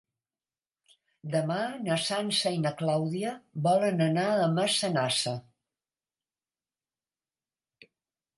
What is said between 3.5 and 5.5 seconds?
volen anar a Massanassa.